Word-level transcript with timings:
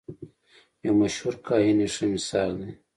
یو 0.85 0.93
مشهور 1.01 1.35
کاهن 1.47 1.77
یې 1.83 1.87
ښه 1.93 2.05
مثال 2.13 2.51
دی. 2.59 2.71